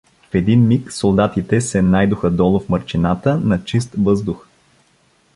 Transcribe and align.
В 0.31 0.35
един 0.35 0.67
миг 0.67 0.91
солдатите 0.91 1.61
се 1.61 1.81
найдоха 1.81 2.31
долу 2.31 2.59
в 2.59 2.69
мърчината, 2.69 3.39
на 3.39 3.63
чист 3.63 3.95
въздух. 4.03 4.47